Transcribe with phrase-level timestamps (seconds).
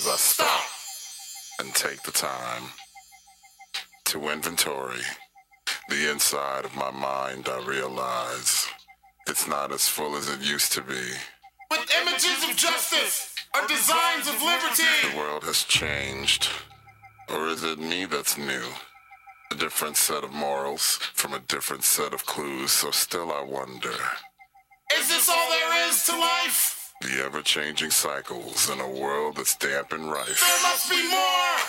[0.00, 0.62] as I stop
[1.58, 2.62] and take the time
[4.06, 5.02] to inventory
[5.90, 8.66] the inside of my mind, I realize
[9.26, 11.04] it's not as full as it used to be.
[11.70, 15.10] With images of justice or designs of liberty.
[15.10, 16.48] The world has changed.
[17.28, 18.68] Or is it me that's new?
[19.50, 23.94] A different set of morals from a different set of clues, so still I wonder.
[24.98, 26.79] Is this all there is to life?
[27.00, 30.40] The ever changing cycles in a world that's damp and rife.
[30.40, 31.60] There must be more!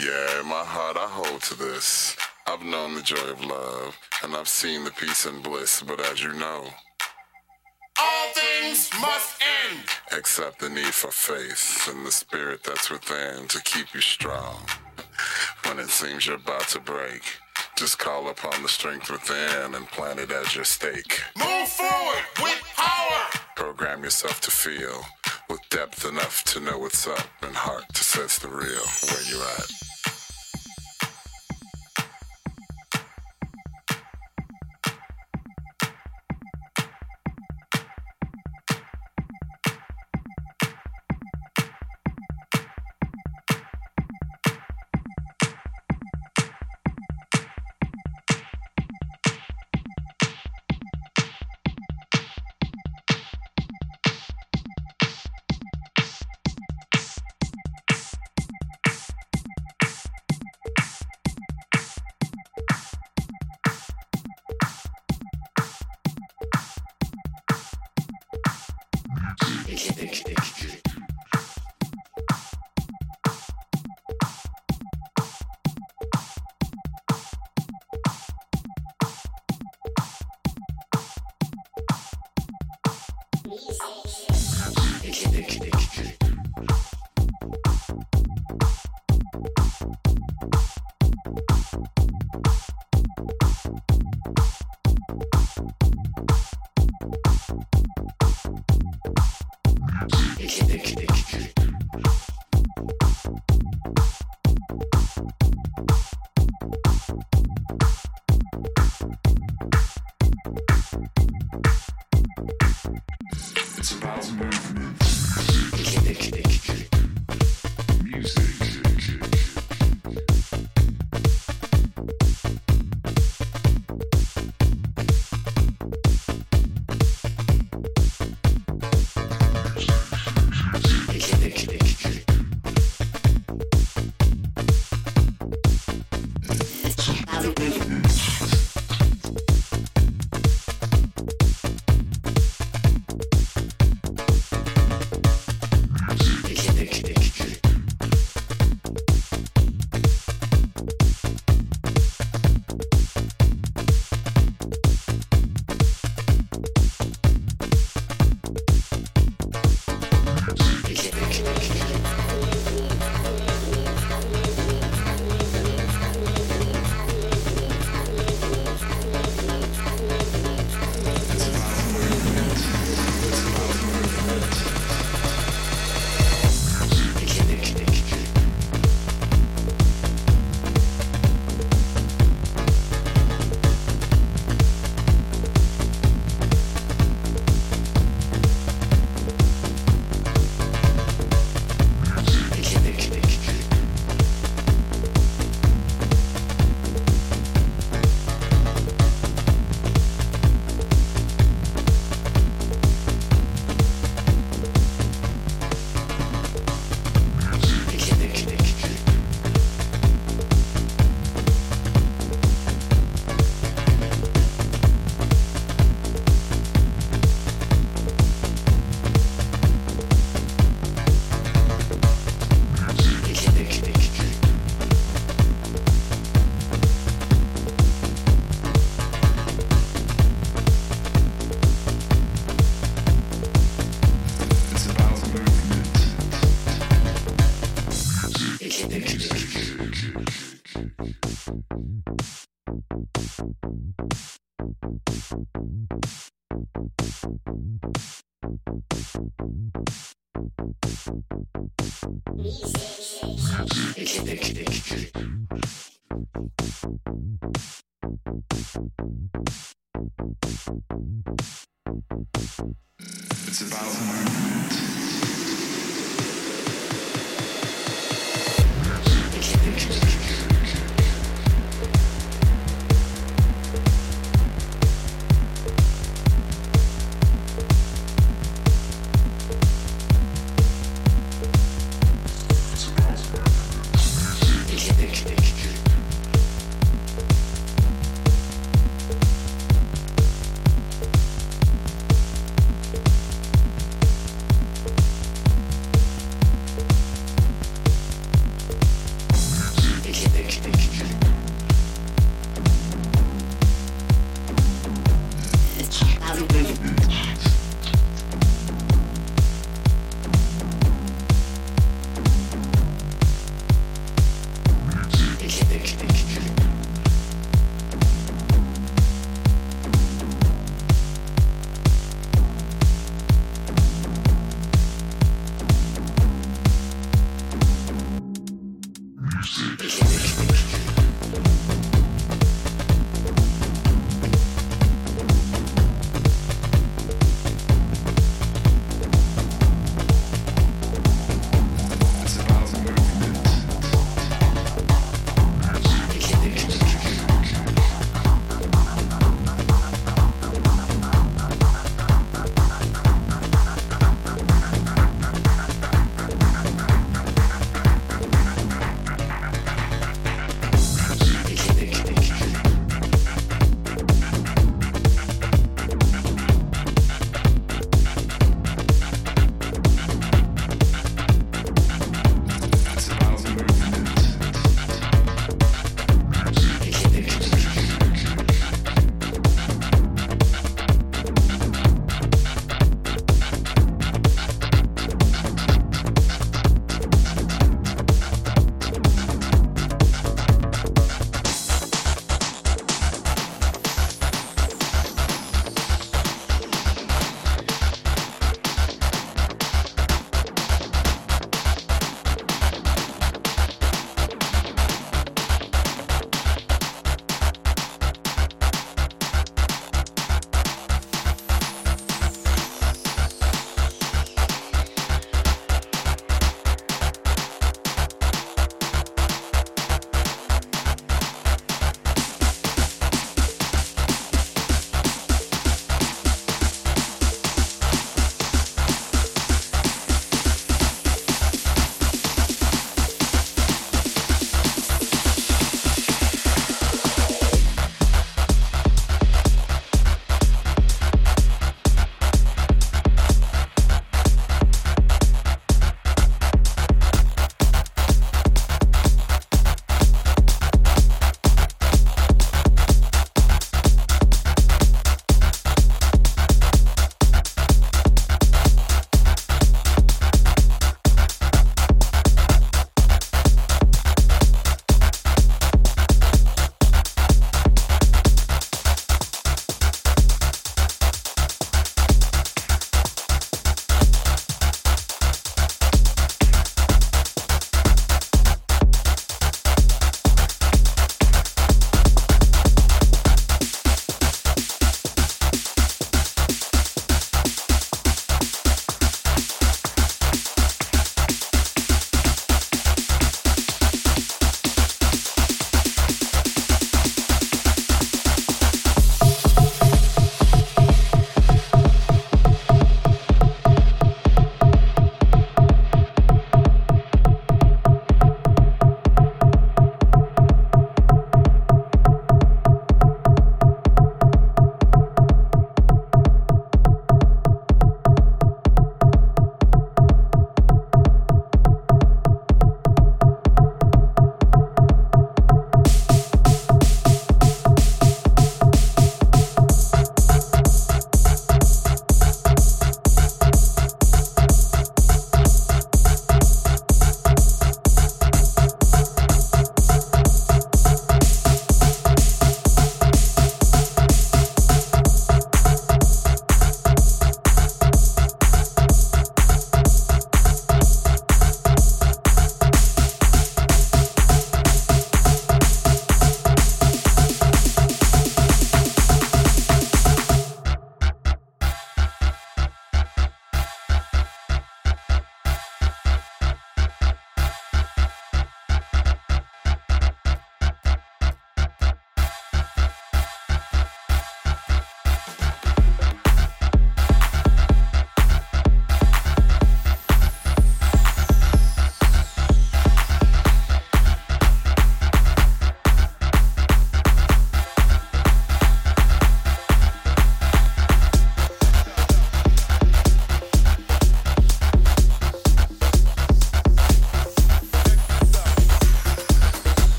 [0.00, 2.16] Yeah, in my heart I hold to this.
[2.46, 6.22] I've known the joy of love, and I've seen the peace and bliss, but as
[6.22, 6.64] you know,
[8.00, 9.84] all things must end.
[10.12, 14.56] Except the need for faith and the spirit that's within to keep you strong.
[15.64, 17.22] When it seems you're about to break,
[17.76, 21.22] just call upon the strength within and plant it as your stake.
[21.38, 22.24] Move forward.
[23.56, 25.04] Program yourself to feel
[25.48, 29.42] with depth enough to know what's up and heart to sense the real where you're
[29.42, 29.93] at.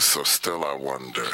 [0.00, 1.26] So still I wonder.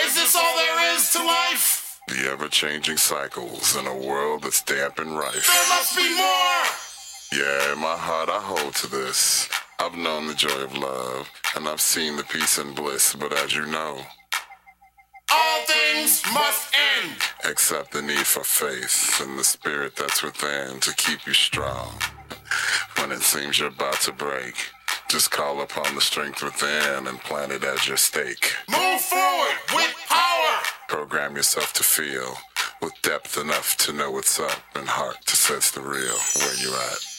[0.00, 2.00] Is this all there is to life?
[2.08, 5.46] The ever changing cycles in a world that's damp and rife.
[5.46, 6.64] There must be more!
[7.32, 9.48] Yeah, in my heart I hold to this.
[9.78, 13.54] I've known the joy of love, and I've seen the peace and bliss, but as
[13.54, 13.98] you know,
[15.32, 17.16] all things must end.
[17.44, 21.98] Except the need for faith and the spirit that's within to keep you strong.
[22.98, 24.54] When it seems you're about to break,
[25.12, 28.54] just call upon the strength within and plant it as your stake.
[28.66, 30.62] Move forward with power.
[30.88, 32.34] Program yourself to feel
[32.80, 36.74] with depth enough to know what's up and heart to sense the real where you're
[36.74, 37.11] at.